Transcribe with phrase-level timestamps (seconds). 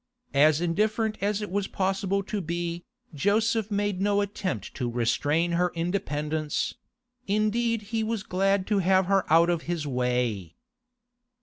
[0.33, 5.71] As indifferent as it was possible to be, Joseph made no attempt to restrain her
[5.75, 6.73] independence;
[7.27, 10.55] indeed he was glad to have her out of his way.